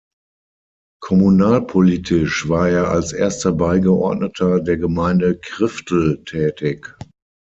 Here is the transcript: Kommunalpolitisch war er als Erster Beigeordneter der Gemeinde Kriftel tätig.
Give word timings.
Kommunalpolitisch 1.03 2.49
war 2.49 2.67
er 2.69 2.89
als 2.89 3.13
Erster 3.13 3.51
Beigeordneter 3.51 4.59
der 4.59 4.77
Gemeinde 4.77 5.37
Kriftel 5.37 6.23
tätig. 6.25 6.97